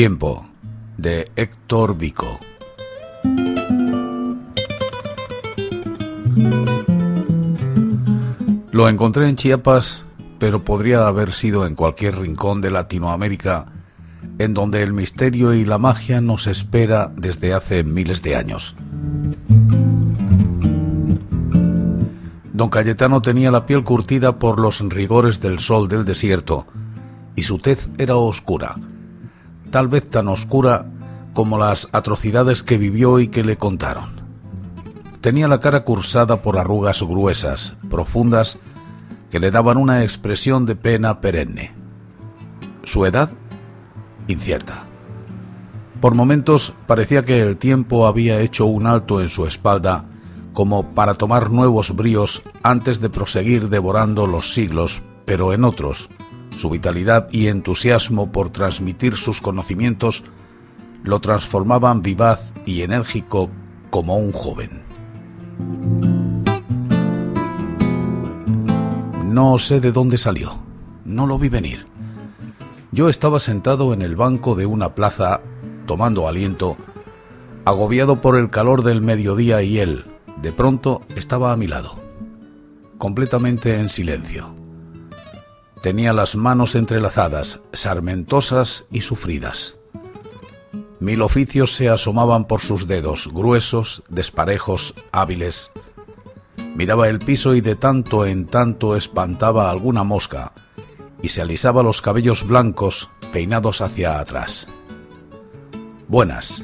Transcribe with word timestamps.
Tiempo 0.00 0.46
de 0.96 1.30
Héctor 1.36 1.94
Vico. 1.94 2.40
Lo 8.70 8.88
encontré 8.88 9.28
en 9.28 9.36
Chiapas, 9.36 10.06
pero 10.38 10.64
podría 10.64 11.06
haber 11.06 11.32
sido 11.32 11.66
en 11.66 11.74
cualquier 11.74 12.18
rincón 12.18 12.62
de 12.62 12.70
Latinoamérica, 12.70 13.66
en 14.38 14.54
donde 14.54 14.82
el 14.82 14.94
misterio 14.94 15.52
y 15.52 15.66
la 15.66 15.76
magia 15.76 16.22
nos 16.22 16.46
espera 16.46 17.12
desde 17.14 17.52
hace 17.52 17.84
miles 17.84 18.22
de 18.22 18.36
años. 18.36 18.74
Don 22.54 22.70
Cayetano 22.70 23.20
tenía 23.20 23.50
la 23.50 23.66
piel 23.66 23.84
curtida 23.84 24.38
por 24.38 24.60
los 24.60 24.80
rigores 24.80 25.42
del 25.42 25.58
sol 25.58 25.88
del 25.88 26.06
desierto, 26.06 26.66
y 27.36 27.42
su 27.42 27.58
tez 27.58 27.90
era 27.98 28.16
oscura, 28.16 28.76
tal 29.70 29.88
vez 29.88 30.08
tan 30.08 30.28
oscura 30.28 30.86
como 31.32 31.58
las 31.58 31.88
atrocidades 31.92 32.62
que 32.62 32.78
vivió 32.78 33.20
y 33.20 33.28
que 33.28 33.44
le 33.44 33.56
contaron. 33.56 34.20
Tenía 35.20 35.48
la 35.48 35.60
cara 35.60 35.84
cursada 35.84 36.42
por 36.42 36.58
arrugas 36.58 37.02
gruesas, 37.02 37.76
profundas, 37.88 38.58
que 39.30 39.38
le 39.38 39.50
daban 39.50 39.76
una 39.76 40.02
expresión 40.02 40.66
de 40.66 40.76
pena 40.76 41.20
perenne. 41.20 41.72
Su 42.84 43.04
edad, 43.06 43.30
incierta. 44.26 44.84
Por 46.00 46.14
momentos 46.14 46.72
parecía 46.86 47.24
que 47.24 47.40
el 47.40 47.58
tiempo 47.58 48.06
había 48.06 48.40
hecho 48.40 48.64
un 48.66 48.86
alto 48.86 49.20
en 49.20 49.28
su 49.28 49.46
espalda, 49.46 50.04
como 50.52 50.94
para 50.94 51.14
tomar 51.14 51.50
nuevos 51.50 51.94
bríos 51.94 52.42
antes 52.62 53.00
de 53.00 53.10
proseguir 53.10 53.68
devorando 53.68 54.26
los 54.26 54.54
siglos, 54.54 55.02
pero 55.26 55.52
en 55.52 55.64
otros, 55.64 56.08
su 56.56 56.70
vitalidad 56.70 57.28
y 57.30 57.48
entusiasmo 57.48 58.32
por 58.32 58.50
transmitir 58.50 59.16
sus 59.16 59.40
conocimientos 59.40 60.24
lo 61.02 61.20
transformaban 61.20 62.02
vivaz 62.02 62.52
y 62.66 62.82
enérgico 62.82 63.50
como 63.90 64.16
un 64.16 64.32
joven. 64.32 64.82
No 69.26 69.58
sé 69.58 69.80
de 69.80 69.92
dónde 69.92 70.18
salió. 70.18 70.58
No 71.04 71.26
lo 71.26 71.38
vi 71.38 71.48
venir. 71.48 71.86
Yo 72.92 73.08
estaba 73.08 73.38
sentado 73.38 73.94
en 73.94 74.02
el 74.02 74.16
banco 74.16 74.54
de 74.54 74.66
una 74.66 74.94
plaza, 74.94 75.40
tomando 75.86 76.28
aliento, 76.28 76.76
agobiado 77.64 78.20
por 78.20 78.36
el 78.36 78.50
calor 78.50 78.82
del 78.82 79.00
mediodía 79.00 79.62
y 79.62 79.78
él, 79.78 80.04
de 80.42 80.52
pronto, 80.52 81.02
estaba 81.14 81.52
a 81.52 81.56
mi 81.56 81.68
lado, 81.68 81.94
completamente 82.98 83.78
en 83.78 83.88
silencio. 83.88 84.59
Tenía 85.82 86.12
las 86.12 86.36
manos 86.36 86.74
entrelazadas, 86.74 87.60
sarmentosas 87.72 88.84
y 88.90 89.00
sufridas. 89.00 89.76
Mil 90.98 91.22
oficios 91.22 91.74
se 91.74 91.88
asomaban 91.88 92.44
por 92.44 92.60
sus 92.60 92.86
dedos, 92.86 93.28
gruesos, 93.32 94.02
desparejos, 94.10 94.94
hábiles. 95.12 95.70
Miraba 96.74 97.08
el 97.08 97.18
piso 97.18 97.54
y 97.54 97.62
de 97.62 97.76
tanto 97.76 98.26
en 98.26 98.46
tanto 98.46 98.94
espantaba 98.94 99.70
alguna 99.70 100.04
mosca 100.04 100.52
y 101.22 101.30
se 101.30 101.40
alisaba 101.40 101.82
los 101.82 102.02
cabellos 102.02 102.46
blancos 102.46 103.08
peinados 103.32 103.80
hacia 103.80 104.20
atrás. 104.20 104.66
Buenas, 106.08 106.62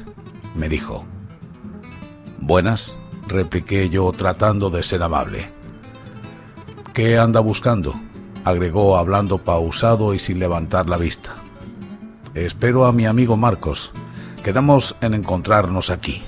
me 0.55 0.69
dijo. 0.69 1.05
Buenas, 2.39 2.95
repliqué 3.27 3.89
yo 3.89 4.11
tratando 4.11 4.69
de 4.69 4.83
ser 4.83 5.01
amable. 5.01 5.49
¿Qué 6.93 7.17
anda 7.17 7.39
buscando? 7.39 7.95
Agregó 8.47 8.97
hablando 8.97 9.37
pausado 9.37 10.13
y 10.13 10.19
sin 10.19 10.39
levantar 10.39 10.87
la 10.87 10.97
vista. 10.97 11.35
Espero 12.33 12.85
a 12.85 12.91
mi 12.91 13.05
amigo 13.05 13.35
Marcos, 13.37 13.91
Quedamos 14.47 14.95
en 15.01 15.13
encontrarnos 15.13 15.89
aquí. 15.89 16.21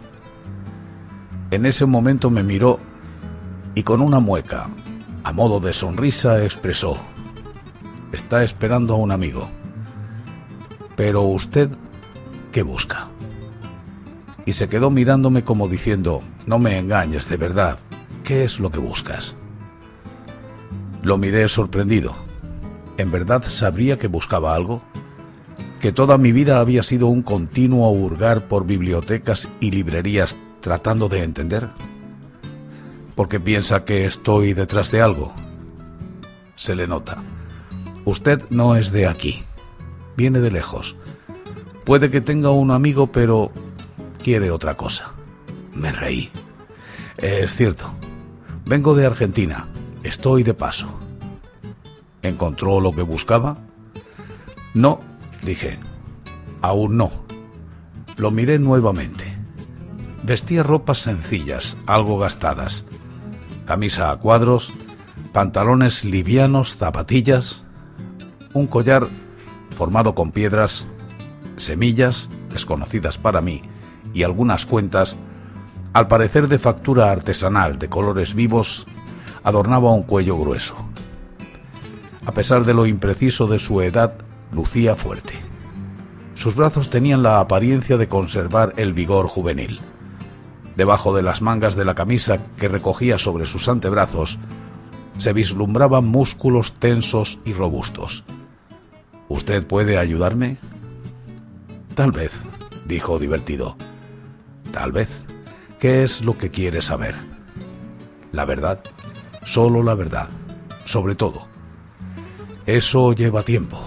En 1.51 1.65
ese 1.65 1.85
momento 1.85 2.29
me 2.29 2.43
miró 2.43 2.77
y 3.75 3.83
con 3.83 4.01
una 4.01 4.19
mueca, 4.19 4.67
a 5.23 5.31
modo 5.31 5.61
de 5.61 5.71
sonrisa, 5.71 6.43
expresó, 6.43 6.97
está 8.11 8.43
esperando 8.43 8.95
a 8.95 8.97
un 8.97 9.13
amigo. 9.13 9.47
Pero 10.97 11.21
usted, 11.21 11.69
¿qué 12.51 12.61
busca? 12.61 13.07
Y 14.45 14.51
se 14.51 14.67
quedó 14.67 14.89
mirándome 14.89 15.45
como 15.45 15.69
diciendo, 15.69 16.21
no 16.45 16.59
me 16.59 16.77
engañes 16.77 17.29
de 17.29 17.37
verdad, 17.37 17.79
¿qué 18.25 18.43
es 18.43 18.59
lo 18.59 18.69
que 18.69 18.79
buscas? 18.79 19.33
Lo 21.01 21.17
miré 21.17 21.47
sorprendido. 21.49 22.13
¿En 22.97 23.11
verdad 23.11 23.43
sabría 23.43 23.97
que 23.97 24.07
buscaba 24.07 24.55
algo? 24.55 24.81
que 25.79 25.91
toda 25.93 26.17
mi 26.17 26.31
vida 26.31 26.59
había 26.59 26.83
sido 26.83 27.07
un 27.07 27.21
continuo 27.21 27.89
hurgar 27.89 28.47
por 28.47 28.65
bibliotecas 28.65 29.47
y 29.59 29.71
librerías 29.71 30.35
tratando 30.59 31.07
de 31.07 31.23
entender? 31.23 31.69
Porque 33.15 33.39
piensa 33.39 33.85
que 33.85 34.05
estoy 34.05 34.53
detrás 34.53 34.91
de 34.91 35.01
algo. 35.01 35.33
Se 36.55 36.75
le 36.75 36.87
nota. 36.87 37.17
Usted 38.05 38.43
no 38.49 38.75
es 38.75 38.91
de 38.91 39.07
aquí. 39.07 39.43
Viene 40.17 40.39
de 40.39 40.51
lejos. 40.51 40.95
Puede 41.85 42.11
que 42.11 42.21
tenga 42.21 42.51
un 42.51 42.71
amigo, 42.71 43.07
pero 43.07 43.51
quiere 44.21 44.51
otra 44.51 44.75
cosa. 44.75 45.11
Me 45.73 45.91
reí. 45.91 46.29
Es 47.17 47.55
cierto. 47.55 47.89
Vengo 48.65 48.95
de 48.95 49.05
Argentina. 49.05 49.65
Estoy 50.03 50.43
de 50.43 50.53
paso. 50.53 50.89
¿Encontró 52.21 52.79
lo 52.79 52.91
que 52.91 53.01
buscaba? 53.01 53.57
No, 54.73 54.99
Dije, 55.41 55.79
aún 56.61 56.97
no. 56.97 57.11
Lo 58.17 58.31
miré 58.31 58.59
nuevamente. 58.59 59.37
Vestía 60.23 60.63
ropas 60.63 60.99
sencillas, 60.99 61.77
algo 61.85 62.19
gastadas. 62.19 62.85
Camisa 63.65 64.11
a 64.11 64.17
cuadros, 64.17 64.71
pantalones 65.31 66.03
livianos, 66.03 66.75
zapatillas, 66.75 67.65
un 68.53 68.67
collar 68.67 69.07
formado 69.75 70.15
con 70.15 70.31
piedras, 70.31 70.87
semillas 71.55 72.29
desconocidas 72.49 73.17
para 73.17 73.41
mí 73.41 73.61
y 74.13 74.23
algunas 74.23 74.65
cuentas, 74.65 75.15
al 75.93 76.07
parecer 76.07 76.47
de 76.47 76.59
factura 76.59 77.11
artesanal 77.11 77.79
de 77.79 77.89
colores 77.89 78.33
vivos, 78.33 78.85
adornaba 79.43 79.91
un 79.91 80.03
cuello 80.03 80.37
grueso. 80.37 80.75
A 82.25 82.31
pesar 82.31 82.65
de 82.65 82.73
lo 82.73 82.85
impreciso 82.85 83.47
de 83.47 83.59
su 83.59 83.81
edad, 83.81 84.13
lucía 84.51 84.95
fuerte. 84.95 85.33
Sus 86.35 86.55
brazos 86.55 86.89
tenían 86.89 87.23
la 87.23 87.39
apariencia 87.39 87.97
de 87.97 88.07
conservar 88.07 88.73
el 88.77 88.93
vigor 88.93 89.27
juvenil. 89.27 89.79
Debajo 90.75 91.13
de 91.13 91.21
las 91.21 91.41
mangas 91.41 91.75
de 91.75 91.85
la 91.85 91.95
camisa 91.95 92.39
que 92.57 92.69
recogía 92.69 93.17
sobre 93.17 93.45
sus 93.45 93.67
antebrazos, 93.67 94.39
se 95.17 95.33
vislumbraban 95.33 96.05
músculos 96.05 96.73
tensos 96.73 97.39
y 97.43 97.53
robustos. 97.53 98.23
¿Usted 99.27 99.67
puede 99.67 99.97
ayudarme? 99.97 100.57
Tal 101.93 102.11
vez, 102.11 102.39
dijo 102.85 103.19
divertido. 103.19 103.75
Tal 104.71 104.91
vez. 104.91 105.09
¿Qué 105.79 106.03
es 106.03 106.21
lo 106.21 106.37
que 106.37 106.49
quiere 106.49 106.81
saber? 106.81 107.15
La 108.31 108.45
verdad, 108.45 108.81
solo 109.51 109.83
la 109.83 109.95
verdad, 109.95 110.29
sobre 110.85 111.15
todo. 111.15 111.47
Eso 112.65 113.13
lleva 113.13 113.43
tiempo 113.43 113.79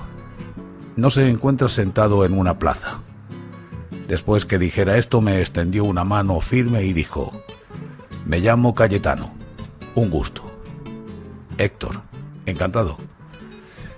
no 0.96 1.10
se 1.10 1.28
encuentra 1.28 1.68
sentado 1.68 2.24
en 2.24 2.34
una 2.34 2.58
plaza. 2.58 3.00
Después 4.08 4.44
que 4.44 4.58
dijera 4.58 4.98
esto 4.98 5.20
me 5.20 5.40
extendió 5.40 5.84
una 5.84 6.04
mano 6.04 6.40
firme 6.40 6.84
y 6.84 6.92
dijo, 6.92 7.32
Me 8.26 8.40
llamo 8.40 8.74
Cayetano. 8.74 9.32
Un 9.94 10.10
gusto. 10.10 10.42
Héctor, 11.58 12.02
encantado. 12.46 12.96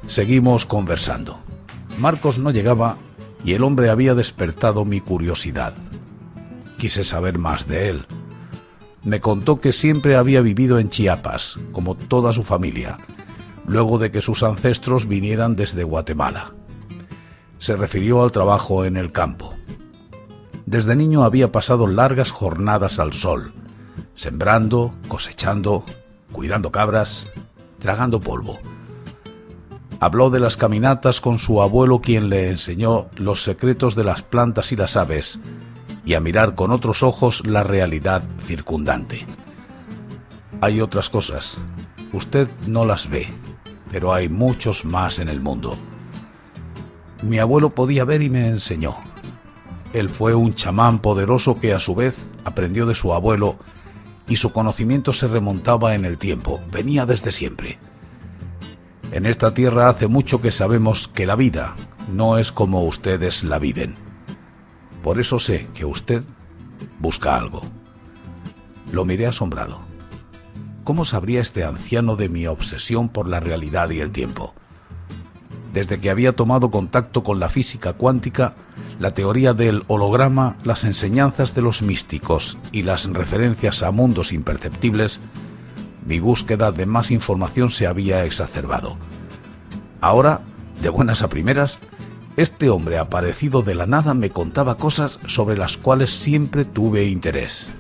Seguimos 0.07 0.67
conversando. 0.67 1.39
Marcos 1.99 2.39
no 2.39 2.51
llegaba 2.51 2.97
y 3.45 3.55
el 3.55 3.63
hombre 3.63 3.91
había 3.91 4.15
despertado 4.15 4.85
mi 4.85 5.01
curiosidad. 5.01 5.75
Quise 6.79 7.05
saber 7.05 7.39
más 7.39 7.67
de 7.67 7.89
él. 7.89 8.07
Me 9.05 9.21
contó 9.21 9.61
que 9.61 9.73
siempre 9.73 10.17
había 10.17 10.41
vivido 10.41 10.79
en 10.79 10.89
Chiapas, 10.89 11.59
como 11.73 11.95
toda 11.95 12.33
su 12.33 12.43
familia, 12.43 12.99
luego 13.67 13.99
de 13.99 14.11
que 14.11 14.23
sus 14.23 14.43
ancestros 14.43 15.07
vinieran 15.07 15.57
desde 15.57 15.85
Guatemala 15.85 16.55
se 17.65 17.77
refirió 17.77 18.23
al 18.23 18.31
trabajo 18.31 18.85
en 18.85 18.99
el 18.99 19.11
campo. 19.11 19.55
Desde 20.67 20.97
niño 20.97 21.25
había 21.25 21.51
pasado 21.51 21.87
largas 21.87 22.31
jornadas 22.31 22.99
al 22.99 23.15
sol, 23.15 23.55
sembrando, 24.15 24.95
cosechando, 25.09 25.83
cuidando 26.31 26.71
cabras, 26.71 27.33
tragando 27.79 28.21
polvo. 28.21 28.59
Habló 29.99 30.29
de 30.29 30.41
las 30.41 30.59
caminatas 30.59 31.23
con 31.23 31.39
su 31.39 31.63
abuelo 31.63 32.03
quien 32.03 32.29
le 32.29 32.51
enseñó 32.51 33.07
los 33.17 33.43
secretos 33.43 33.95
de 33.95 34.05
las 34.05 34.21
plantas 34.21 34.71
y 34.73 34.77
las 34.77 34.99
aves 34.99 35.39
y 36.05 36.15
a 36.15 36.21
mirar 36.21 36.55
con 36.55 36.71
otros 36.71 37.03
ojos 37.03 37.47
la 37.47 37.63
realidad 37.63 38.23
circundante. 38.43 39.27
Hay 40.61 40.81
otras 40.81 41.11
cosas, 41.11 41.59
usted 42.13 42.49
no 42.67 42.85
las 42.85 43.09
ve, 43.09 43.29
pero 43.91 44.13
hay 44.13 44.29
muchos 44.29 44.85
más 44.85 45.19
en 45.19 45.29
el 45.29 45.41
mundo. 45.41 45.77
Mi 47.23 47.39
abuelo 47.39 47.75
podía 47.75 48.05
ver 48.05 48.23
y 48.23 48.31
me 48.31 48.49
enseñó, 48.49 48.97
él 49.95 50.09
fue 50.09 50.35
un 50.35 50.55
chamán 50.55 50.99
poderoso 50.99 51.61
que 51.61 51.73
a 51.73 51.79
su 51.79 51.95
vez 51.95 52.27
aprendió 52.45 52.85
de 52.85 52.97
su 52.97 53.15
abuelo 53.15 53.57
y 54.27 54.37
su 54.37 54.53
conocimiento 54.53 55.13
se 55.13 55.29
remontaba 55.29 55.95
en 55.95 56.05
el 56.05 56.19
tiempo, 56.19 56.61
venía 56.73 57.07
desde 57.07 57.31
siempre. 57.31 57.79
En 59.13 59.25
esta 59.25 59.55
tierra 59.55 59.89
hace 59.89 60.09
mucho 60.09 60.41
que 60.41 60.51
sabemos 60.51 61.07
que 61.07 61.27
la 61.27 61.37
vida 61.37 61.77
no 62.13 62.39
es 62.39 62.51
como 62.51 62.83
ustedes 62.85 63.45
la 63.45 63.61
viven. 63.61 63.95
Por 65.05 65.21
eso 65.21 65.39
sé 65.39 65.69
que 65.75 65.85
usted 65.85 66.23
busca 66.99 67.37
algo. 67.37 67.61
Lo 68.91 69.05
miré 69.05 69.27
asombrado. 69.27 69.81
¿Cómo 70.83 71.05
sabría 71.05 71.43
este 71.43 71.63
anciano 71.63 72.17
de 72.17 72.31
mi 72.31 72.47
obsesión 72.47 73.11
por 73.11 73.29
la 73.29 73.39
realidad 73.39 73.91
y 73.91 74.01
el 74.01 74.13
tiempo? 74.13 74.55
Desde 75.75 76.01
que 76.01 76.09
había 76.09 76.35
tomado 76.35 76.71
contacto 76.71 77.23
con 77.23 77.39
la 77.39 77.51
física 77.51 77.93
cuántica, 77.93 78.55
la 78.99 79.11
teoría 79.11 79.53
del 79.53 79.85
holograma, 79.89 80.57
las 80.65 80.85
enseñanzas 80.85 81.55
de 81.55 81.61
los 81.61 81.83
místicos 81.83 82.57
y 82.73 82.83
las 82.83 83.05
referencias 83.13 83.83
a 83.83 83.91
mundos 83.91 84.33
imperceptibles, 84.33 85.21
mi 86.07 86.19
búsqueda 86.19 86.73
de 86.73 86.87
más 86.87 87.11
información 87.11 87.71
se 87.71 87.87
había 87.87 88.25
exacerbado. 88.25 88.97
Ahora, 90.01 90.41
de 90.81 90.89
buenas 90.89 91.23
a 91.23 91.29
primeras, 91.29 91.79
este 92.37 92.69
hombre 92.69 92.99
aparecido 92.99 93.63
de 93.63 93.75
la 93.75 93.87
nada 93.87 94.15
me 94.15 94.31
contaba 94.31 94.77
cosas 94.77 95.19
sobre 95.27 95.57
las 95.57 95.77
cuales 95.77 96.11
siempre 96.11 96.65
tuve 96.65 97.05
interés. 97.05 97.71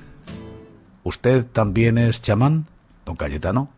¿Usted 1.02 1.44
también 1.44 1.98
es 1.98 2.22
chamán, 2.22 2.66
don 3.04 3.16
Cayetano? 3.16 3.68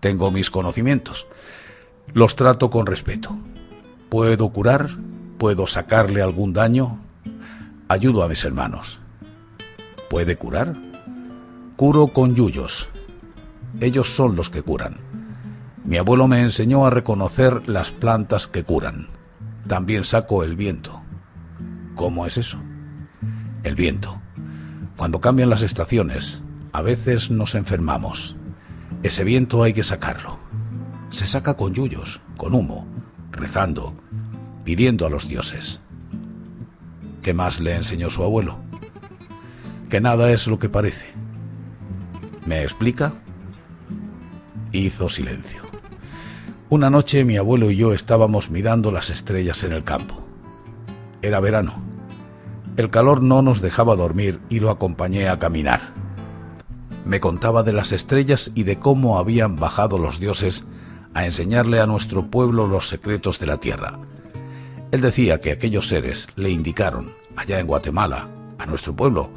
Tengo 0.00 0.30
mis 0.30 0.50
conocimientos. 0.50 1.26
Los 2.14 2.36
trato 2.36 2.70
con 2.70 2.86
respeto. 2.86 3.36
¿Puedo 4.08 4.50
curar? 4.50 4.90
¿Puedo 5.38 5.66
sacarle 5.66 6.22
algún 6.22 6.52
daño? 6.52 6.98
Ayudo 7.88 8.22
a 8.22 8.28
mis 8.28 8.44
hermanos. 8.44 9.00
¿Puede 10.08 10.36
curar? 10.36 10.74
Curo 11.76 12.06
con 12.08 12.34
yuyos, 12.34 12.88
ellos 13.80 14.14
son 14.14 14.36
los 14.36 14.50
que 14.50 14.62
curan. 14.62 14.96
Mi 15.84 15.96
abuelo 15.96 16.28
me 16.28 16.42
enseñó 16.42 16.86
a 16.86 16.90
reconocer 16.90 17.68
las 17.68 17.90
plantas 17.90 18.46
que 18.46 18.62
curan. 18.62 19.08
También 19.66 20.04
saco 20.04 20.44
el 20.44 20.56
viento. 20.56 21.02
¿Cómo 21.94 22.26
es 22.26 22.38
eso? 22.38 22.58
El 23.62 23.74
viento. 23.74 24.20
Cuando 24.96 25.20
cambian 25.20 25.50
las 25.50 25.62
estaciones, 25.62 26.42
a 26.72 26.82
veces 26.82 27.30
nos 27.30 27.54
enfermamos. 27.54 28.36
Ese 29.02 29.24
viento 29.24 29.62
hay 29.62 29.72
que 29.72 29.84
sacarlo. 29.84 30.38
Se 31.10 31.26
saca 31.26 31.54
con 31.54 31.74
yuyos, 31.74 32.20
con 32.36 32.54
humo, 32.54 32.86
rezando, 33.30 33.94
pidiendo 34.64 35.06
a 35.06 35.10
los 35.10 35.28
dioses. 35.28 35.80
¿Qué 37.22 37.34
más 37.34 37.60
le 37.60 37.76
enseñó 37.76 38.10
su 38.10 38.24
abuelo? 38.24 38.58
Que 39.88 40.00
nada 40.00 40.30
es 40.32 40.46
lo 40.46 40.58
que 40.58 40.68
parece. 40.68 41.06
¿Me 42.46 42.62
explica? 42.62 43.12
Hizo 44.72 45.08
silencio. 45.08 45.71
Una 46.72 46.88
noche 46.88 47.22
mi 47.26 47.36
abuelo 47.36 47.70
y 47.70 47.76
yo 47.76 47.92
estábamos 47.92 48.48
mirando 48.48 48.92
las 48.92 49.10
estrellas 49.10 49.62
en 49.62 49.72
el 49.72 49.84
campo. 49.84 50.14
Era 51.20 51.38
verano. 51.38 51.74
El 52.78 52.88
calor 52.88 53.22
no 53.22 53.42
nos 53.42 53.60
dejaba 53.60 53.94
dormir 53.94 54.40
y 54.48 54.58
lo 54.58 54.70
acompañé 54.70 55.28
a 55.28 55.38
caminar. 55.38 55.92
Me 57.04 57.20
contaba 57.20 57.62
de 57.62 57.74
las 57.74 57.92
estrellas 57.92 58.52
y 58.54 58.62
de 58.62 58.78
cómo 58.78 59.18
habían 59.18 59.56
bajado 59.56 59.98
los 59.98 60.18
dioses 60.18 60.64
a 61.12 61.26
enseñarle 61.26 61.78
a 61.78 61.86
nuestro 61.86 62.30
pueblo 62.30 62.66
los 62.66 62.88
secretos 62.88 63.38
de 63.38 63.48
la 63.48 63.58
tierra. 63.58 63.98
Él 64.92 65.02
decía 65.02 65.42
que 65.42 65.52
aquellos 65.52 65.88
seres 65.88 66.28
le 66.36 66.48
indicaron, 66.48 67.12
allá 67.36 67.60
en 67.60 67.66
Guatemala, 67.66 68.28
a 68.58 68.64
nuestro 68.64 68.96
pueblo, 68.96 69.28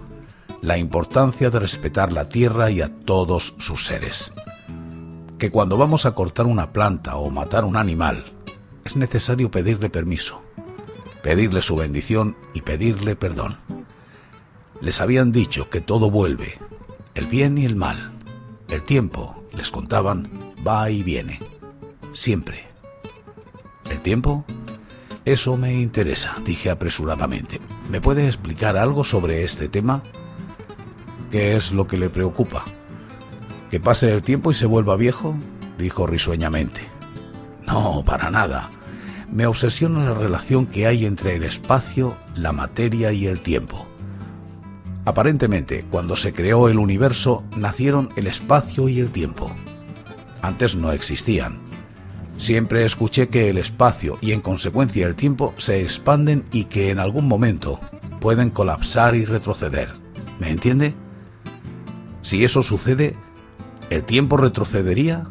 la 0.62 0.78
importancia 0.78 1.50
de 1.50 1.60
respetar 1.60 2.14
la 2.14 2.30
tierra 2.30 2.72
y 2.72 2.80
a 2.80 2.88
todos 2.88 3.56
sus 3.58 3.86
seres 3.86 4.32
que 5.38 5.52
cuando 5.52 5.78
vamos 5.78 6.06
a 6.06 6.16
cortar 6.16 6.46
una 6.46 6.72
planta 6.72 7.18
o 7.18 7.30
matar 7.30 7.66
un 7.66 7.76
animal, 7.76 8.26
es 8.86 8.96
necesario 8.96 9.52
pedirle 9.52 9.90
permiso, 9.90 10.42
pedirle 11.22 11.62
su 11.62 11.76
bendición 11.76 12.38
y 12.54 12.62
pedirle 12.62 13.16
perdón. 13.16 13.58
Les 14.82 15.02
habían 15.02 15.32
dicho 15.32 15.70
que 15.70 15.82
todo 15.82 16.10
vuelve, 16.10 16.58
el 17.16 17.28
bien 17.28 17.58
y 17.58 17.66
el 17.66 17.76
mal. 17.76 18.12
El 18.68 18.84
tiempo, 18.84 19.44
les 19.54 19.72
contaban, 19.72 20.30
va 20.66 20.90
y 20.90 21.04
viene, 21.04 21.40
siempre. 22.14 22.68
¿El 23.90 24.02
tiempo? 24.02 24.46
Eso 25.24 25.58
me 25.58 25.74
interesa, 25.74 26.36
dije 26.46 26.70
apresuradamente. 26.70 27.60
¿Me 27.90 28.02
puede 28.02 28.28
explicar 28.28 28.78
algo 28.78 29.04
sobre 29.04 29.44
este 29.44 29.70
tema? 29.70 30.02
¿Qué 31.32 31.56
es 31.56 31.72
lo 31.72 31.88
que 31.88 31.98
le 31.98 32.10
preocupa? 32.10 32.66
¿Que 33.76 33.82
pase 33.82 34.10
el 34.14 34.24
tiempo 34.24 34.52
y 34.52 34.54
se 34.54 34.68
vuelva 34.68 34.96
viejo? 34.96 35.36
dijo 35.78 36.08
risueñamente. 36.08 36.80
No, 37.68 38.06
para 38.06 38.32
nada. 38.32 38.70
Me 39.30 39.48
obsesiona 39.48 40.06
la 40.06 40.14
relación 40.14 40.66
que 40.66 40.88
hay 40.88 41.06
entre 41.06 41.36
el 41.36 41.44
espacio, 41.44 42.16
la 42.38 42.54
materia 42.54 43.12
y 43.12 43.28
el 43.28 43.42
tiempo. 43.42 43.86
Aparentemente, 45.04 45.84
cuando 45.92 46.16
se 46.16 46.32
creó 46.32 46.70
el 46.70 46.80
universo, 46.80 47.44
nacieron 47.58 48.08
el 48.16 48.28
espacio 48.28 48.88
y 48.88 49.02
el 49.02 49.12
tiempo. 49.12 49.52
Antes 50.42 50.78
no 50.78 50.94
existían. 50.94 51.58
Siempre 52.38 52.86
escuché 52.86 53.28
que 53.28 53.50
el 53.50 53.58
espacio 53.58 54.18
y 54.22 54.32
en 54.32 54.40
consecuencia 54.40 55.06
el 55.06 55.16
tiempo 55.16 55.54
se 55.58 55.82
expanden 55.82 56.46
y 56.54 56.64
que 56.64 56.92
en 56.92 57.00
algún 57.00 57.28
momento 57.28 57.82
pueden 58.22 58.52
colapsar 58.52 59.16
y 59.16 59.26
retroceder. 59.26 59.92
¿Me 60.40 60.50
entiende? 60.50 60.94
Si 62.22 62.46
eso 62.46 62.64
sucede, 62.64 63.18
¿El 63.90 64.04
tiempo 64.04 64.38
retrocedería? 64.38 65.26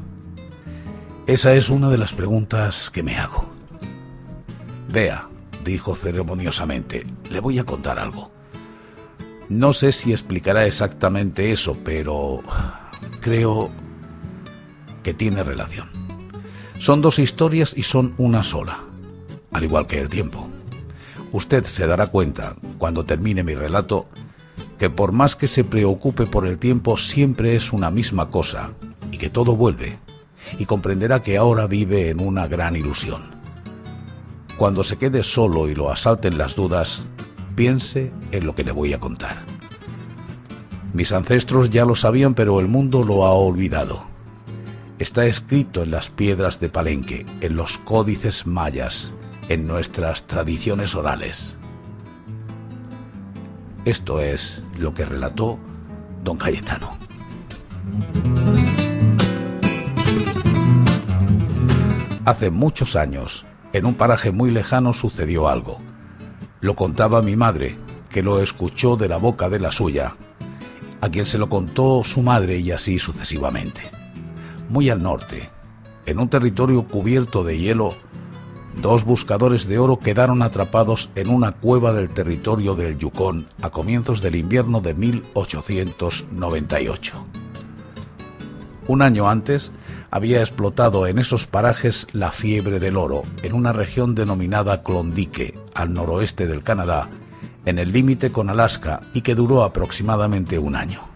Esa 1.27 1.55
es 1.55 1.71
una 1.71 1.91
de 1.91 1.99
las 1.99 2.12
preguntas 2.12 2.89
que 2.91 3.03
me 3.03 3.17
hago. 3.17 3.47
Vea, 4.93 5.29
dijo 5.65 5.95
ceremoniosamente, 5.97 7.05
le 7.31 7.41
voy 7.41 7.59
a 7.59 7.65
contar 7.65 7.99
algo. 7.99 8.31
No 9.49 9.73
sé 9.73 9.91
si 9.91 10.12
explicará 10.12 10.67
exactamente 10.67 11.51
eso, 11.51 11.77
pero 11.85 12.43
creo 13.21 13.71
que 15.03 15.15
tiene 15.15 15.43
relación. 15.43 15.89
Son 16.79 17.03
dos 17.03 17.19
historias 17.19 17.77
y 17.77 17.82
son 17.82 18.15
una 18.19 18.44
sola, 18.44 18.79
al 19.51 19.65
igual 19.65 19.87
que 19.89 20.01
el 20.01 20.08
tiempo. 20.08 20.49
Usted 21.32 21.65
se 21.65 21.89
dará 21.89 22.06
cuenta, 22.06 22.55
cuando 22.79 23.05
termine 23.05 23.43
mi 23.43 23.56
relato, 23.56 24.06
que 24.84 24.91
por 24.91 25.12
más 25.12 25.34
que 25.34 25.48
se 25.48 25.64
preocupe 25.64 26.26
por 26.26 26.46
el 26.46 26.58
tiempo 26.58 26.98
siempre 26.98 27.56
es 27.56 27.72
una 27.72 27.91
misma 27.91 28.29
cosa 28.29 28.72
y 29.10 29.17
que 29.17 29.31
todo 29.31 29.56
vuelve, 29.56 29.98
y 30.58 30.67
comprenderá 30.67 31.22
que 31.22 31.38
ahora 31.38 31.67
vive 31.67 32.10
en 32.10 32.20
una 32.20 32.48
gran 32.48 32.76
ilusión. 32.76 33.22
Cuando 34.58 34.84
se 34.84 34.98
quede 34.98 35.22
solo 35.22 35.70
y 35.70 35.74
lo 35.74 35.91
asalten 35.91 36.36
las 36.36 36.55
dudas, 36.55 37.06
piense 37.56 38.12
en 38.31 38.44
lo 38.44 38.55
que 38.55 38.62
le 38.62 38.72
voy 38.72 38.93
a 38.93 39.00
contar. 39.00 39.38
Mis 40.93 41.12
ancestros 41.12 41.70
ya 41.70 41.86
lo 41.86 41.96
sabían, 41.96 42.34
pero 42.34 42.60
el 42.60 42.69
mundo 42.69 43.05
lo 43.05 43.24
ha 43.24 43.32
olvidado. 43.32 44.05
Está 44.98 45.24
escrito 45.24 45.82
en 45.82 45.93
las 45.93 46.10
piedras 46.10 46.60
de 46.60 46.69
Palenque, 46.69 47.24
en 47.41 47.56
los 47.56 47.79
códices 47.79 48.46
mayas, 48.46 49.14
en 49.48 49.67
nuestras 49.67 50.24
tradiciones 50.26 50.94
orales. 50.94 51.56
Esto 53.86 54.20
es 54.20 54.64
lo 54.76 54.94
que 54.94 55.04
relató 55.04 55.58
don 56.22 56.36
Cayetano. 56.36 56.90
Hace 62.24 62.50
muchos 62.50 62.96
años, 62.96 63.44
en 63.72 63.84
un 63.84 63.94
paraje 63.94 64.32
muy 64.32 64.50
lejano 64.50 64.94
sucedió 64.94 65.48
algo. 65.48 65.78
Lo 66.60 66.74
contaba 66.74 67.20
mi 67.20 67.36
madre, 67.36 67.76
que 68.08 68.22
lo 68.22 68.40
escuchó 68.40 68.96
de 68.96 69.08
la 69.08 69.19
boca 69.19 69.50
de 69.50 69.60
la 69.60 69.70
suya, 69.70 70.14
a 71.02 71.10
quien 71.10 71.26
se 71.26 71.36
lo 71.36 71.50
contó 71.50 72.02
su 72.04 72.22
madre 72.22 72.56
y 72.58 72.70
así 72.70 72.98
sucesivamente. 72.98 73.82
Muy 74.70 74.88
al 74.88 75.02
norte, 75.02 75.50
en 76.06 76.19
un 76.19 76.31
territorio 76.31 76.86
cubierto 76.86 77.44
de 77.44 77.58
hielo, 77.58 77.88
dos 78.81 79.04
buscadores 79.04 79.69
de 79.69 79.78
oro 79.78 79.98
quedaron 79.98 80.40
atrapados 80.43 81.10
en 81.14 81.28
una 81.31 81.52
cueva 81.52 81.93
del 81.93 82.08
territorio 82.10 82.74
del 82.74 82.98
Yukon 82.98 83.46
a 83.62 83.70
comienzos 83.70 84.20
del 84.22 84.34
invierno 84.36 84.81
de 84.81 84.94
1898. 84.94 87.24
Un 88.86 89.02
año 89.02 89.31
antes 89.31 89.72
había 90.10 90.40
explotado 90.40 91.06
en 91.06 91.19
esos 91.19 91.46
parajes 91.46 92.06
la 92.12 92.32
fiebre 92.32 92.81
del 92.81 92.96
oro, 92.96 93.22
en 93.43 93.52
una 93.54 93.72
región 93.72 94.14
denominada 94.14 94.82
Klondike, 94.82 95.54
al 95.74 95.94
noroeste 95.94 96.46
del 96.46 96.62
Canadá, 96.62 97.08
en 97.64 97.78
el 97.78 97.93
límite 97.93 98.31
con 98.31 98.50
Alaska 98.50 99.00
y 99.14 99.22
que 99.22 99.34
duró 99.34 99.64
aproximadamente 99.64 100.58
un 100.58 100.76
año. 100.76 101.14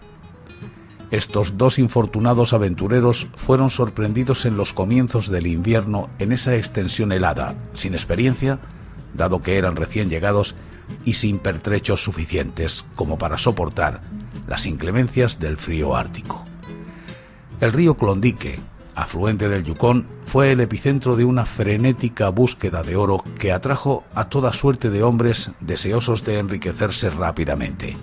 Estos 1.11 1.57
dos 1.57 1.79
infortunados 1.79 2.53
aventureros 2.53 3.27
fueron 3.35 3.69
sorprendidos 3.71 4.45
en 4.45 4.55
los 4.55 4.73
comienzos 4.73 5.29
del 5.29 5.47
invierno 5.47 6.09
en 6.19 6.31
esa 6.31 6.55
extensión 6.55 7.11
helada, 7.11 7.55
sin 7.73 7.93
experiencia, 7.93 8.59
dado 9.15 9.41
que 9.41 9.57
eran 9.57 9.75
recién 9.75 10.09
llegados, 10.09 10.55
y 11.05 11.13
sin 11.13 11.39
pertrechos 11.39 12.03
suficientes 12.03 12.85
como 12.95 13.17
para 13.17 13.37
soportar 13.37 14.01
las 14.47 14.65
inclemencias 14.65 15.39
del 15.39 15.57
frío 15.57 15.95
ártico. 15.95 16.43
El 17.61 17.73
río 17.73 17.95
Klondike, 17.95 18.59
afluente 18.95 19.49
del 19.49 19.63
Yukon, 19.63 20.07
fue 20.25 20.51
el 20.51 20.61
epicentro 20.61 21.15
de 21.15 21.25
una 21.25 21.45
frenética 21.45 22.29
búsqueda 22.29 22.83
de 22.83 22.95
oro 22.95 23.23
que 23.37 23.51
atrajo 23.51 24.03
a 24.15 24.29
toda 24.29 24.53
suerte 24.53 24.89
de 24.89 25.03
hombres 25.03 25.51
deseosos 25.59 26.23
de 26.23 26.39
enriquecerse 26.39 27.09
rápidamente. 27.09 27.97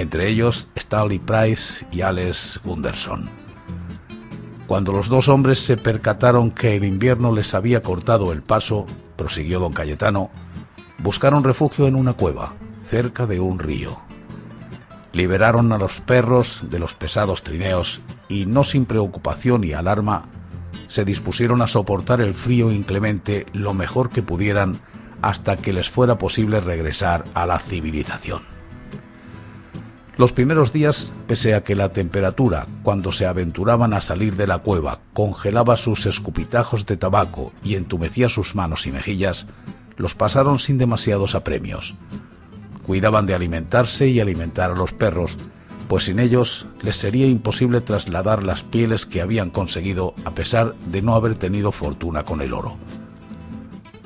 Entre 0.00 0.28
ellos 0.28 0.66
Stanley 0.76 1.18
Price 1.18 1.86
y 1.92 2.00
Alex 2.00 2.58
Gunderson. 2.64 3.28
Cuando 4.66 4.92
los 4.92 5.10
dos 5.10 5.28
hombres 5.28 5.58
se 5.58 5.76
percataron 5.76 6.50
que 6.52 6.74
el 6.74 6.84
invierno 6.84 7.34
les 7.34 7.52
había 7.52 7.82
cortado 7.82 8.32
el 8.32 8.40
paso, 8.40 8.86
prosiguió 9.16 9.60
don 9.60 9.74
Cayetano, 9.74 10.30
buscaron 11.02 11.44
refugio 11.44 11.86
en 11.86 11.96
una 11.96 12.14
cueva, 12.14 12.54
cerca 12.82 13.26
de 13.26 13.40
un 13.40 13.58
río. 13.58 14.00
Liberaron 15.12 15.70
a 15.70 15.76
los 15.76 16.00
perros 16.00 16.62
de 16.70 16.78
los 16.78 16.94
pesados 16.94 17.42
trineos 17.42 18.00
y, 18.26 18.46
no 18.46 18.64
sin 18.64 18.86
preocupación 18.86 19.64
y 19.64 19.74
alarma, 19.74 20.24
se 20.88 21.04
dispusieron 21.04 21.60
a 21.60 21.66
soportar 21.66 22.22
el 22.22 22.32
frío 22.32 22.72
inclemente 22.72 23.44
lo 23.52 23.74
mejor 23.74 24.08
que 24.08 24.22
pudieran 24.22 24.80
hasta 25.20 25.56
que 25.58 25.74
les 25.74 25.90
fuera 25.90 26.16
posible 26.16 26.58
regresar 26.60 27.26
a 27.34 27.44
la 27.44 27.58
civilización. 27.58 28.59
Los 30.20 30.32
primeros 30.32 30.74
días, 30.74 31.10
pese 31.26 31.54
a 31.54 31.64
que 31.64 31.74
la 31.74 31.94
temperatura, 31.94 32.66
cuando 32.82 33.10
se 33.10 33.24
aventuraban 33.24 33.94
a 33.94 34.02
salir 34.02 34.36
de 34.36 34.46
la 34.46 34.58
cueva, 34.58 35.00
congelaba 35.14 35.78
sus 35.78 36.04
escupitajos 36.04 36.84
de 36.84 36.98
tabaco 36.98 37.54
y 37.64 37.74
entumecía 37.74 38.28
sus 38.28 38.54
manos 38.54 38.86
y 38.86 38.92
mejillas, 38.92 39.46
los 39.96 40.14
pasaron 40.14 40.58
sin 40.58 40.76
demasiados 40.76 41.34
apremios. 41.34 41.94
Cuidaban 42.86 43.24
de 43.24 43.34
alimentarse 43.34 44.08
y 44.08 44.20
alimentar 44.20 44.72
a 44.72 44.74
los 44.74 44.92
perros, 44.92 45.38
pues 45.88 46.04
sin 46.04 46.20
ellos 46.20 46.66
les 46.82 46.96
sería 46.96 47.26
imposible 47.26 47.80
trasladar 47.80 48.42
las 48.42 48.62
pieles 48.62 49.06
que 49.06 49.22
habían 49.22 49.48
conseguido 49.48 50.12
a 50.26 50.32
pesar 50.32 50.74
de 50.92 51.00
no 51.00 51.14
haber 51.14 51.36
tenido 51.36 51.72
fortuna 51.72 52.24
con 52.26 52.42
el 52.42 52.52
oro. 52.52 52.76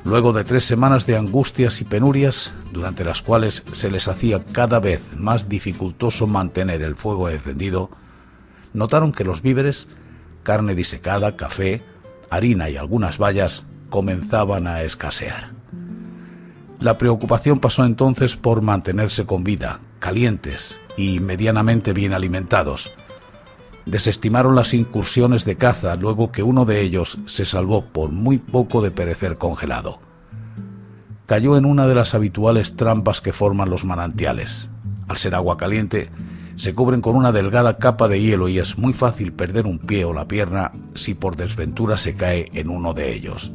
Luego 0.04 0.34
de 0.34 0.44
tres 0.44 0.64
semanas 0.64 1.06
de 1.06 1.16
angustias 1.16 1.80
y 1.80 1.84
penurias, 1.84 2.52
durante 2.72 3.04
las 3.04 3.22
cuales 3.22 3.62
se 3.72 3.90
les 3.90 4.06
hacía 4.06 4.44
cada 4.52 4.78
vez 4.78 5.16
más 5.16 5.48
dificultoso 5.48 6.26
mantener 6.26 6.82
el 6.82 6.94
fuego 6.94 7.30
encendido, 7.30 7.88
notaron 8.74 9.12
que 9.12 9.24
los 9.24 9.40
víveres, 9.40 9.88
carne 10.42 10.74
disecada, 10.74 11.36
café, 11.36 11.82
harina 12.28 12.68
y 12.68 12.76
algunas 12.76 13.16
bayas, 13.16 13.64
comenzaban 13.88 14.66
a 14.66 14.82
escasear. 14.82 15.52
La 16.80 16.98
preocupación 16.98 17.58
pasó 17.58 17.86
entonces 17.86 18.36
por 18.36 18.60
mantenerse 18.60 19.24
con 19.24 19.42
vida, 19.42 19.80
calientes 20.00 20.78
y 20.98 21.20
medianamente 21.20 21.94
bien 21.94 22.12
alimentados, 22.12 22.92
desestimaron 23.86 24.54
las 24.54 24.74
incursiones 24.74 25.44
de 25.44 25.56
caza 25.56 25.94
luego 25.96 26.32
que 26.32 26.42
uno 26.42 26.64
de 26.64 26.80
ellos 26.80 27.18
se 27.26 27.44
salvó 27.44 27.86
por 27.86 28.10
muy 28.10 28.38
poco 28.38 28.82
de 28.82 28.90
perecer 28.90 29.36
congelado. 29.36 30.00
Cayó 31.26 31.56
en 31.56 31.64
una 31.64 31.86
de 31.86 31.94
las 31.94 32.14
habituales 32.14 32.76
trampas 32.76 33.20
que 33.20 33.32
forman 33.32 33.70
los 33.70 33.84
manantiales. 33.84 34.68
Al 35.08 35.16
ser 35.16 35.34
agua 35.34 35.56
caliente, 35.56 36.10
se 36.56 36.74
cubren 36.74 37.00
con 37.00 37.16
una 37.16 37.32
delgada 37.32 37.78
capa 37.78 38.08
de 38.08 38.20
hielo 38.20 38.48
y 38.48 38.58
es 38.58 38.78
muy 38.78 38.92
fácil 38.92 39.32
perder 39.32 39.66
un 39.66 39.78
pie 39.78 40.04
o 40.04 40.12
la 40.12 40.28
pierna 40.28 40.72
si 40.94 41.14
por 41.14 41.36
desventura 41.36 41.96
se 41.98 42.14
cae 42.14 42.50
en 42.54 42.68
uno 42.68 42.94
de 42.94 43.12
ellos. 43.12 43.52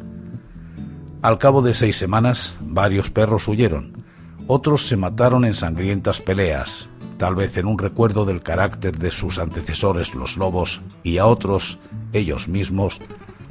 Al 1.22 1.38
cabo 1.38 1.62
de 1.62 1.74
seis 1.74 1.98
semanas, 1.98 2.56
varios 2.62 3.10
perros 3.10 3.48
huyeron, 3.48 4.04
otros 4.48 4.88
se 4.88 4.98
mataron 4.98 5.46
en 5.46 5.54
sangrientas 5.54 6.22
peleas, 6.22 6.90
tal 7.20 7.36
vez 7.36 7.58
en 7.58 7.68
un 7.68 7.78
recuerdo 7.78 8.26
del 8.26 8.42
carácter 8.42 8.98
de 8.98 9.12
sus 9.12 9.40
antecesores 9.40 10.16
los 10.16 10.38
lobos, 10.38 10.82
y 11.04 11.18
a 11.18 11.28
otros, 11.28 11.78
ellos 12.14 12.48
mismos, 12.48 13.02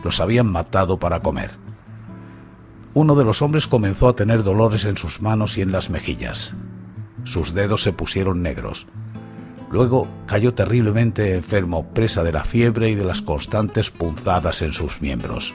los 0.02 0.20
habían 0.20 0.50
matado 0.50 0.98
para 0.98 1.20
comer. 1.20 1.50
Uno 2.94 3.14
de 3.14 3.26
los 3.26 3.42
hombres 3.42 3.66
comenzó 3.66 4.08
a 4.08 4.16
tener 4.16 4.42
dolores 4.42 4.86
en 4.86 4.96
sus 4.96 5.20
manos 5.20 5.58
y 5.58 5.60
en 5.60 5.70
las 5.70 5.90
mejillas. 5.90 6.54
Sus 7.24 7.52
dedos 7.52 7.82
se 7.82 7.92
pusieron 7.92 8.42
negros. 8.42 8.86
Luego 9.70 10.08
cayó 10.26 10.54
terriblemente 10.54 11.34
enfermo, 11.34 11.90
presa 11.92 12.24
de 12.24 12.32
la 12.32 12.44
fiebre 12.44 12.88
y 12.88 12.94
de 12.94 13.04
las 13.04 13.20
constantes 13.20 13.90
punzadas 13.90 14.62
en 14.62 14.72
sus 14.72 15.02
miembros. 15.02 15.54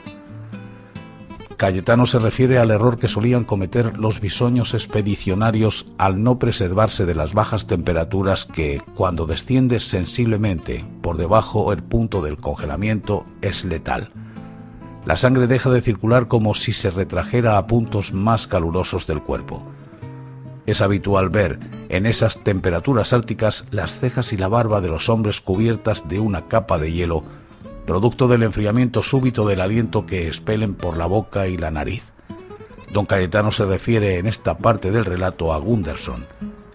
Cayetano 1.57 2.05
se 2.05 2.19
refiere 2.19 2.57
al 2.57 2.71
error 2.71 2.97
que 2.97 3.07
solían 3.07 3.43
cometer 3.43 3.97
los 3.97 4.19
bisoños 4.19 4.73
expedicionarios 4.73 5.87
al 5.97 6.21
no 6.23 6.39
preservarse 6.39 7.05
de 7.05 7.15
las 7.15 7.33
bajas 7.33 7.67
temperaturas 7.67 8.45
que, 8.45 8.81
cuando 8.95 9.25
desciende 9.25 9.79
sensiblemente 9.79 10.85
por 11.01 11.17
debajo 11.17 11.71
el 11.73 11.83
punto 11.83 12.21
del 12.21 12.37
congelamiento, 12.37 13.25
es 13.41 13.65
letal. 13.65 14.11
La 15.05 15.17
sangre 15.17 15.47
deja 15.47 15.69
de 15.69 15.81
circular 15.81 16.27
como 16.27 16.55
si 16.55 16.71
se 16.71 16.89
retrajera 16.89 17.57
a 17.57 17.67
puntos 17.67 18.13
más 18.13 18.47
calurosos 18.47 19.05
del 19.05 19.21
cuerpo. 19.21 19.61
Es 20.65 20.81
habitual 20.81 21.29
ver 21.29 21.59
en 21.89 22.05
esas 22.05 22.37
temperaturas 22.37 23.11
árticas 23.11 23.65
las 23.69 23.99
cejas 23.99 24.31
y 24.31 24.37
la 24.37 24.47
barba 24.47 24.79
de 24.79 24.87
los 24.87 25.09
hombres 25.09 25.41
cubiertas 25.41 26.07
de 26.07 26.21
una 26.21 26.47
capa 26.47 26.77
de 26.77 26.93
hielo 26.93 27.23
producto 27.85 28.27
del 28.27 28.43
enfriamiento 28.43 29.03
súbito 29.03 29.45
del 29.45 29.61
aliento 29.61 30.05
que 30.05 30.27
expelen 30.27 30.73
por 30.73 30.97
la 30.97 31.05
boca 31.05 31.47
y 31.47 31.57
la 31.57 31.71
nariz. 31.71 32.11
Don 32.91 33.05
Cayetano 33.05 33.51
se 33.51 33.65
refiere 33.65 34.17
en 34.17 34.27
esta 34.27 34.57
parte 34.57 34.91
del 34.91 35.05
relato 35.05 35.53
a 35.53 35.57
Gunderson, 35.57 36.25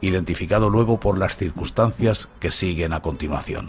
identificado 0.00 0.68
luego 0.68 1.00
por 1.00 1.16
las 1.16 1.36
circunstancias 1.36 2.28
que 2.40 2.50
siguen 2.50 2.92
a 2.92 3.00
continuación. 3.00 3.66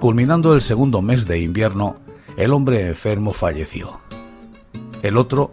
Culminando 0.00 0.54
el 0.54 0.62
segundo 0.62 1.02
mes 1.02 1.26
de 1.26 1.40
invierno, 1.40 1.96
el 2.36 2.52
hombre 2.52 2.88
enfermo 2.88 3.32
falleció. 3.32 4.00
El 5.02 5.16
otro 5.16 5.52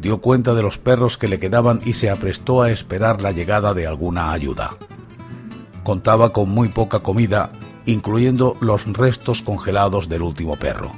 dio 0.00 0.18
cuenta 0.18 0.54
de 0.54 0.62
los 0.62 0.78
perros 0.78 1.18
que 1.18 1.28
le 1.28 1.38
quedaban 1.38 1.80
y 1.84 1.94
se 1.94 2.10
aprestó 2.10 2.62
a 2.62 2.70
esperar 2.70 3.20
la 3.20 3.32
llegada 3.32 3.74
de 3.74 3.86
alguna 3.86 4.32
ayuda 4.32 4.76
contaba 5.84 6.32
con 6.32 6.50
muy 6.50 6.68
poca 6.68 7.00
comida, 7.00 7.50
incluyendo 7.86 8.56
los 8.60 8.86
restos 8.92 9.42
congelados 9.42 10.08
del 10.08 10.22
último 10.22 10.56
perro. 10.56 10.92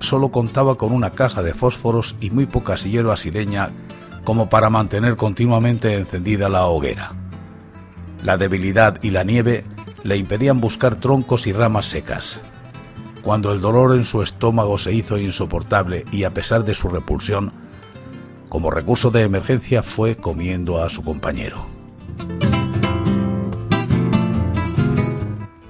Solo 0.00 0.30
contaba 0.30 0.74
con 0.74 0.92
una 0.92 1.10
caja 1.10 1.42
de 1.42 1.54
fósforos 1.54 2.16
y 2.20 2.30
muy 2.30 2.46
pocas 2.46 2.84
hierbas 2.84 3.24
y 3.26 3.32
como 4.24 4.48
para 4.48 4.70
mantener 4.70 5.16
continuamente 5.16 5.96
encendida 5.96 6.48
la 6.48 6.66
hoguera. 6.66 7.12
La 8.22 8.36
debilidad 8.36 9.02
y 9.02 9.10
la 9.10 9.22
nieve 9.22 9.64
le 10.02 10.16
impedían 10.16 10.60
buscar 10.60 10.96
troncos 10.96 11.46
y 11.46 11.52
ramas 11.52 11.86
secas. 11.86 12.40
Cuando 13.22 13.52
el 13.52 13.60
dolor 13.60 13.96
en 13.96 14.04
su 14.04 14.22
estómago 14.22 14.76
se 14.76 14.92
hizo 14.92 15.16
insoportable 15.16 16.04
y 16.12 16.24
a 16.24 16.30
pesar 16.30 16.64
de 16.64 16.74
su 16.74 16.88
repulsión, 16.88 17.52
como 18.48 18.70
recurso 18.70 19.10
de 19.10 19.22
emergencia 19.22 19.82
fue 19.82 20.16
comiendo 20.16 20.82
a 20.82 20.90
su 20.90 21.02
compañero. 21.02 21.73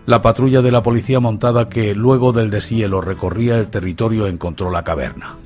La 0.07 0.21
patrulla 0.21 0.61
de 0.61 0.71
la 0.71 0.83
policía 0.83 1.19
montada 1.19 1.71
que 1.71 1.95
luego 1.95 2.33
del 2.33 2.51
deshielo 2.51 3.01
recorría 3.01 3.59
el 3.59 3.69
territorio 3.69 4.27
encontró 4.27 4.71
la 4.71 4.85
caverna. 4.85 5.37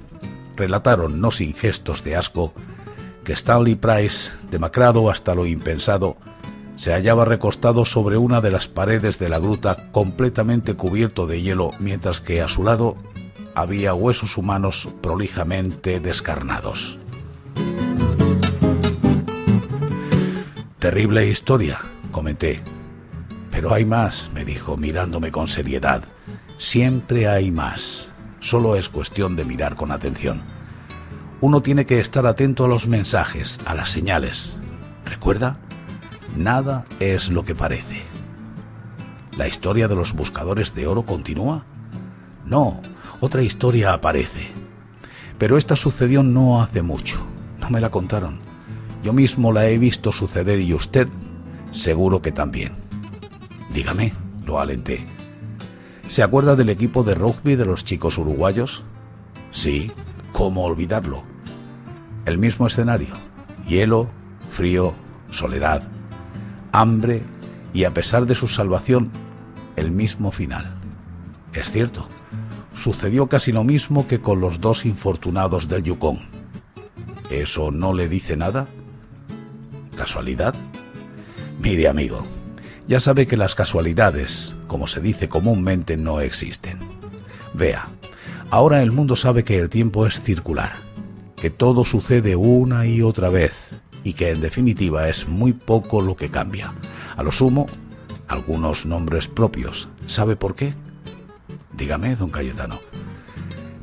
Relataron, 0.57 1.21
no 1.21 1.31
sin 1.31 1.55
gestos 1.55 2.03
de 2.03 2.17
asco, 2.17 2.53
que 3.23 3.35
Stanley 3.35 3.77
Price, 3.77 4.33
demacrado 4.51 5.11
hasta 5.11 5.37
lo 5.37 5.47
impensado, 5.47 6.17
se 6.75 6.93
hallaba 6.93 7.25
recostado 7.25 7.85
sobre 7.85 8.17
una 8.17 8.41
de 8.41 8.51
las 8.51 8.67
paredes 8.67 9.21
de 9.21 9.29
la 9.29 9.39
gruta 9.39 9.91
completamente 9.93 10.75
cubierto 10.75 11.27
de 11.27 11.41
hielo, 11.41 11.71
mientras 11.79 12.21
que 12.21 12.43
a 12.43 12.49
su 12.49 12.65
lado 12.65 12.97
había 13.55 13.95
huesos 13.95 14.37
humanos 14.37 14.89
prolijamente 15.01 16.01
descarnados. 16.01 16.99
Terrible 20.81 21.29
historia, 21.29 21.79
comenté. 22.11 22.61
Pero 23.61 23.75
hay 23.75 23.85
más, 23.85 24.31
me 24.33 24.45
dijo, 24.45 24.77
mirándome 24.77 25.33
con 25.33 25.49
seriedad. 25.49 26.05
Siempre 26.59 27.27
hay 27.27 27.51
más. 27.51 28.07
Solo 28.39 28.77
es 28.77 28.89
cuestión 28.89 29.35
de 29.35 29.45
mirar 29.45 29.75
con 29.75 29.91
atención. 29.91 30.43
Uno 31.41 31.61
tiene 31.61 31.85
que 31.85 31.99
estar 31.99 32.25
atento 32.25 32.65
a 32.65 32.69
los 32.69 32.87
mensajes, 32.87 33.59
a 33.67 33.75
las 33.75 33.91
señales. 33.91 34.57
¿Recuerda? 35.05 35.59
Nada 36.37 36.85
es 37.01 37.31
lo 37.31 37.45
que 37.45 37.57
parece. 37.57 38.03
¿La 39.37 39.49
historia 39.49 39.89
de 39.89 39.97
los 39.97 40.13
buscadores 40.13 40.73
de 40.77 40.87
oro 40.87 41.05
continúa? 41.05 41.65
No, 42.47 42.81
otra 43.19 43.43
historia 43.43 43.93
aparece. 43.93 44.47
Pero 45.37 45.59
esta 45.59 45.75
sucedió 45.75 46.23
no 46.23 46.63
hace 46.63 46.83
mucho. 46.83 47.27
No 47.59 47.71
me 47.71 47.81
la 47.81 47.91
contaron. 47.91 48.39
Yo 49.03 49.13
mismo 49.13 49.53
la 49.53 49.67
he 49.67 49.79
visto 49.79 50.13
suceder 50.13 50.61
y 50.61 50.75
usted 50.75 51.09
seguro 51.73 52.23
que 52.23 52.31
también. 52.31 52.87
Dígame, 53.79 54.13
lo 54.45 54.59
alenté. 54.59 55.07
¿Se 56.09 56.25
acuerda 56.25 56.57
del 56.57 56.69
equipo 56.69 57.05
de 57.05 57.15
rugby 57.15 57.55
de 57.55 57.65
los 57.65 57.85
chicos 57.85 58.19
uruguayos? 58.19 58.83
Sí, 59.53 59.93
¿Cómo 60.33 60.65
olvidarlo? 60.65 61.23
El 62.25 62.39
mismo 62.39 62.67
escenario. 62.67 63.15
Hielo, 63.69 64.09
frío, 64.51 64.95
soledad, 65.31 65.85
hambre 66.73 67.23
y 67.73 67.85
a 67.85 67.95
pesar 67.95 68.27
de 68.27 68.35
su 68.35 68.49
salvación, 68.49 69.13
el 69.77 69.93
mismo 69.93 70.33
final. 70.33 70.75
Es 71.53 71.71
cierto, 71.71 72.09
sucedió 72.75 73.29
casi 73.29 73.53
lo 73.53 73.63
mismo 73.63 74.09
que 74.09 74.21
con 74.21 74.41
los 74.41 74.61
dos 74.61 74.87
infortunados 74.87 75.69
del 75.69 75.85
Yukon. 75.85 76.19
¿Eso 77.31 77.71
no 77.71 77.95
le 77.95 78.09
dice 78.09 78.37
nada? 78.37 78.67
¿Casualidad? 79.97 80.57
Mire, 81.61 81.87
amigo, 81.87 82.25
ya 82.89 83.01
sabe 83.01 83.27
que 83.27 83.37
las 83.37 83.55
casualidades, 83.55 84.55
como 84.67 84.87
se 84.87 85.01
dice 85.01 85.29
comúnmente, 85.29 85.99
no 85.99 86.21
existen. 86.21 86.79
Vea, 87.53 87.87
ahora 88.51 88.83
el 88.83 88.93
mundo 88.93 89.15
sabe 89.15 89.45
que 89.45 89.59
el 89.59 89.69
tiempo 89.69 90.07
es 90.07 90.23
circular, 90.23 90.73
que 91.37 91.51
todo 91.51 91.85
sucede 91.85 92.35
una 92.35 92.87
y 92.87 93.03
otra 93.03 93.29
vez, 93.29 93.53
y 94.05 94.15
que 94.15 94.31
en 94.31 94.41
definitiva 94.41 95.11
es 95.11 95.29
muy 95.29 95.53
poco 95.53 96.01
lo 96.01 96.17
que 96.17 96.31
cambia. 96.31 96.73
A 97.15 97.23
lo 97.23 97.31
sumo, 97.31 97.67
algunos 98.27 98.87
nombres 98.87 99.29
propios. 99.29 99.91
¿Sabe 100.07 100.35
por 100.35 100.55
qué? 100.55 100.73
Dígame, 101.77 102.17
don 102.17 102.31
Cayetano. 102.31 102.79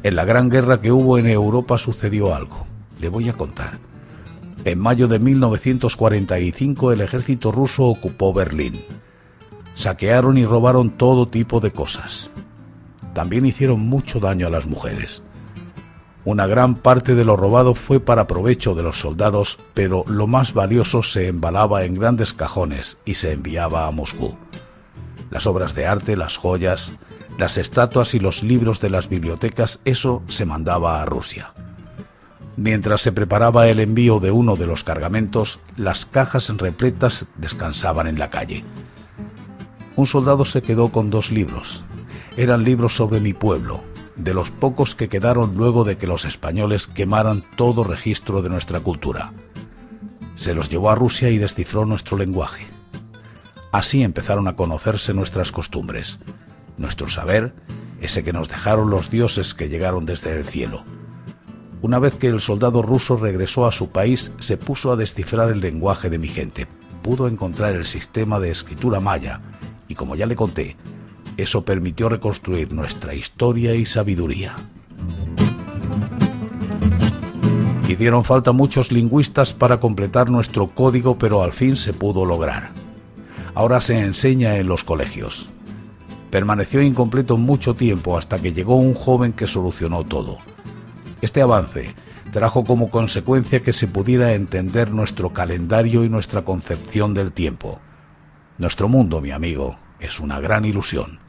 En 0.02 0.16
la 0.16 0.26
gran 0.26 0.50
guerra 0.50 0.82
que 0.82 0.92
hubo 0.92 1.20
en 1.20 1.28
Europa 1.28 1.78
sucedió 1.78 2.34
algo. 2.34 2.66
Le 3.00 3.10
voy 3.10 3.30
a 3.30 3.34
contar. 3.34 3.78
En 4.66 4.80
mayo 4.80 5.08
de 5.08 5.20
1945 5.20 6.92
el 6.92 7.02
ejército 7.02 7.52
ruso 7.52 7.84
ocupó 7.84 8.34
Berlín. 8.34 8.74
Saquearon 9.76 10.40
y 10.40 10.46
robaron 10.46 10.90
todo 10.90 11.28
tipo 11.28 11.60
de 11.60 11.70
cosas. 11.70 12.32
También 13.14 13.46
hicieron 13.46 13.82
mucho 13.82 14.20
daño 14.20 14.48
a 14.48 14.50
las 14.50 14.66
mujeres. 14.66 15.22
Una 16.24 16.48
gran 16.48 16.74
parte 16.74 17.14
de 17.14 17.24
lo 17.24 17.38
robado 17.38 17.76
fue 17.76 18.00
para 18.00 18.26
provecho 18.26 18.74
de 18.74 18.82
los 18.82 19.00
soldados, 19.00 19.60
pero 19.76 20.04
lo 20.08 20.26
más 20.26 20.56
valioso 20.56 21.04
se 21.04 21.28
embalaba 21.28 21.84
en 21.84 21.94
grandes 21.94 22.34
cajones 22.34 22.98
y 23.06 23.14
se 23.14 23.34
enviaba 23.34 23.86
a 23.86 23.92
Moscú. 23.92 24.36
Las 25.30 25.46
obras 25.46 25.76
de 25.76 25.86
arte, 25.86 26.16
las 26.16 26.38
joyas, 26.38 26.94
las 27.38 27.60
estatuas 27.60 28.16
y 28.16 28.20
los 28.20 28.42
libros 28.42 28.80
de 28.80 28.90
las 28.90 29.10
bibliotecas, 29.10 29.80
eso 29.86 30.24
se 30.26 30.46
mandaba 30.46 31.04
a 31.04 31.06
Rusia. 31.06 31.54
Mientras 32.58 33.02
se 33.02 33.12
preparaba 33.12 33.68
el 33.68 33.80
envío 33.80 34.20
de 34.20 34.32
uno 34.32 34.56
de 34.56 34.66
los 34.66 34.84
cargamentos, 34.84 35.60
las 35.76 36.06
cajas 36.06 36.50
repletas 36.58 37.26
descansaban 37.38 38.08
en 38.08 38.18
la 38.18 38.30
calle. 38.30 38.64
Un 39.98 40.08
soldado 40.08 40.46
se 40.46 40.62
quedó 40.62 40.90
con 40.90 41.10
dos 41.10 41.32
libros. 41.32 41.84
Eran 42.38 42.64
libros 42.64 42.96
sobre 42.96 43.20
mi 43.20 43.34
pueblo, 43.34 43.82
de 44.16 44.34
los 44.34 44.52
pocos 44.52 44.96
que 44.96 45.10
quedaron 45.10 45.56
luego 45.56 45.84
de 45.84 45.98
que 45.98 46.08
los 46.08 46.24
españoles 46.24 46.88
quemaran 46.88 47.44
todo 47.58 47.84
registro 47.84 48.42
de 48.42 48.50
nuestra 48.50 48.80
cultura. 48.80 49.34
Se 50.38 50.54
los 50.54 50.70
llevó 50.70 50.90
a 50.92 50.96
Rusia 50.96 51.30
y 51.30 51.38
descifró 51.38 51.86
nuestro 51.86 52.18
lenguaje. 52.18 52.68
Así 53.72 54.04
empezaron 54.04 54.48
a 54.48 54.56
conocerse 54.56 55.14
nuestras 55.14 55.52
costumbres, 55.52 56.20
nuestro 56.78 57.10
saber, 57.10 57.54
ese 58.00 58.24
que 58.24 58.34
nos 58.34 58.48
dejaron 58.48 58.90
los 58.90 59.10
dioses 59.10 59.54
que 59.54 59.68
llegaron 59.68 60.06
desde 60.06 60.38
el 60.38 60.46
cielo. 60.46 60.84
Una 61.86 62.00
vez 62.00 62.16
que 62.16 62.30
el 62.30 62.42
soldado 62.42 62.82
ruso 62.82 63.16
regresó 63.16 63.68
a 63.68 63.72
su 63.72 63.90
país, 63.90 64.32
se 64.40 64.58
puso 64.58 64.92
a 64.92 64.96
descifrar 64.96 65.52
el 65.52 65.60
lenguaje 65.60 66.10
de 66.10 66.18
mi 66.18 66.28
gente. 66.28 66.66
Pudo 67.04 67.28
encontrar 67.28 67.76
el 67.76 67.86
sistema 67.86 68.40
de 68.40 68.50
escritura 68.50 69.00
maya 69.00 69.42
y, 69.88 69.94
como 69.94 70.16
ya 70.16 70.26
le 70.26 70.36
conté, 70.36 70.78
eso 71.38 71.64
permitió 71.64 72.10
reconstruir 72.10 72.74
nuestra 72.74 73.14
historia 73.14 73.76
y 73.76 73.86
sabiduría. 73.86 74.56
Hicieron 77.88 78.24
falta 78.24 78.52
muchos 78.52 78.92
lingüistas 78.92 79.54
para 79.54 79.80
completar 79.80 80.32
nuestro 80.32 80.70
código, 80.70 81.20
pero 81.20 81.44
al 81.44 81.54
fin 81.54 81.78
se 81.78 81.94
pudo 81.94 82.26
lograr. 82.26 82.72
Ahora 83.54 83.80
se 83.80 84.00
enseña 84.00 84.58
en 84.58 84.66
los 84.66 84.84
colegios. 84.84 85.50
Permaneció 86.32 86.82
incompleto 86.82 87.38
mucho 87.38 87.76
tiempo 87.76 88.18
hasta 88.18 88.40
que 88.40 88.54
llegó 88.54 88.76
un 88.76 88.96
joven 88.96 89.34
que 89.34 89.46
solucionó 89.46 90.04
todo. 90.04 90.40
Este 91.22 91.42
avance 91.42 91.96
trajo 92.32 92.64
como 92.64 92.90
consecuencia 92.90 93.64
que 93.64 93.74
se 93.74 93.88
pudiera 93.88 94.34
entender 94.34 94.92
nuestro 94.92 95.32
calendario 95.32 96.04
y 96.04 96.10
nuestra 96.10 96.44
concepción 96.44 97.14
del 97.14 97.32
tiempo. 97.32 97.80
Nuestro 98.58 98.90
mundo, 98.90 99.22
mi 99.22 99.32
amigo, 99.32 99.78
es 100.00 100.20
una 100.20 100.40
gran 100.40 100.66
ilusión. 100.66 101.20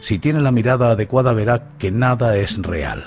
Si 0.00 0.18
tiene 0.18 0.40
la 0.40 0.52
mirada 0.52 0.90
adecuada 0.90 1.32
verá 1.32 1.68
que 1.78 1.90
nada 1.90 2.36
es 2.36 2.60
real. 2.62 3.04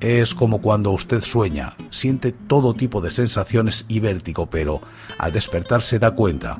Es 0.00 0.34
como 0.34 0.60
cuando 0.60 0.90
usted 0.90 1.20
sueña, 1.20 1.74
siente 1.90 2.32
todo 2.32 2.74
tipo 2.74 3.00
de 3.00 3.10
sensaciones 3.10 3.84
y 3.88 4.00
vértigo, 4.00 4.46
pero 4.50 4.80
al 5.18 5.32
despertar 5.32 5.82
se 5.82 5.98
da 5.98 6.10
cuenta 6.10 6.58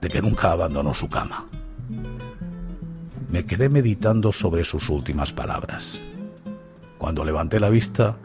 de 0.00 0.08
que 0.08 0.20
nunca 0.20 0.52
abandonó 0.52 0.94
su 0.94 1.08
cama. 1.08 1.46
Me 3.30 3.44
quedé 3.44 3.68
meditando 3.68 4.32
sobre 4.32 4.64
sus 4.64 4.88
últimas 4.90 5.32
palabras. 5.32 6.00
Cuando 6.98 7.24
levanté 7.24 7.60
la 7.60 7.70
vista, 7.70 8.16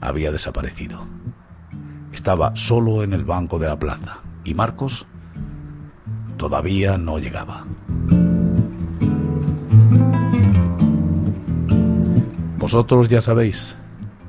había 0.00 0.32
desaparecido. 0.32 1.06
Estaba 2.12 2.54
solo 2.56 3.02
en 3.02 3.12
el 3.12 3.24
banco 3.24 3.58
de 3.58 3.68
la 3.68 3.78
plaza 3.78 4.18
y 4.44 4.54
Marcos 4.54 5.06
todavía 6.36 6.98
no 6.98 7.18
llegaba. 7.18 7.64
Vosotros 12.58 13.08
ya 13.08 13.20
sabéis, 13.20 13.76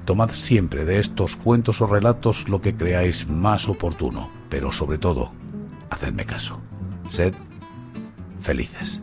tomad 0.06 0.30
siempre 0.30 0.86
de 0.86 1.00
estos 1.00 1.36
cuentos 1.36 1.82
o 1.82 1.88
relatos 1.88 2.50
lo 2.50 2.62
que 2.62 2.76
creáis 2.76 3.28
más 3.28 3.68
oportuno, 3.68 4.30
pero 4.50 4.72
sobre 4.72 4.98
todo, 4.98 5.32
hacedme 5.90 6.26
caso. 6.26 6.60
Sed 7.08 7.34
felices. 8.40 9.02